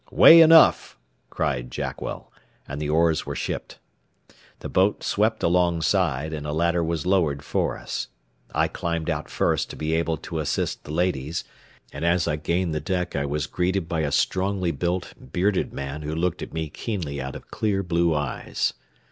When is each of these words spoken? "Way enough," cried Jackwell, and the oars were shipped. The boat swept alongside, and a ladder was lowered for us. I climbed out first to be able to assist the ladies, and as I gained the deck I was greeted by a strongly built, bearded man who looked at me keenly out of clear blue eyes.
"Way 0.09 0.41
enough," 0.41 0.97
cried 1.29 1.69
Jackwell, 1.69 2.33
and 2.67 2.81
the 2.81 2.89
oars 2.89 3.27
were 3.27 3.35
shipped. 3.35 3.77
The 4.61 4.67
boat 4.67 5.03
swept 5.03 5.43
alongside, 5.43 6.33
and 6.33 6.47
a 6.47 6.53
ladder 6.53 6.83
was 6.83 7.05
lowered 7.05 7.43
for 7.43 7.77
us. 7.77 8.07
I 8.51 8.67
climbed 8.67 9.11
out 9.11 9.29
first 9.29 9.69
to 9.69 9.75
be 9.75 9.93
able 9.93 10.17
to 10.17 10.39
assist 10.39 10.85
the 10.85 10.91
ladies, 10.91 11.43
and 11.93 12.03
as 12.03 12.27
I 12.27 12.35
gained 12.37 12.73
the 12.73 12.79
deck 12.81 13.15
I 13.15 13.27
was 13.27 13.45
greeted 13.45 13.87
by 13.87 13.99
a 13.99 14.11
strongly 14.11 14.71
built, 14.71 15.13
bearded 15.31 15.71
man 15.71 16.01
who 16.01 16.15
looked 16.15 16.41
at 16.41 16.51
me 16.51 16.69
keenly 16.69 17.21
out 17.21 17.35
of 17.35 17.51
clear 17.51 17.83
blue 17.83 18.15
eyes. 18.15 18.73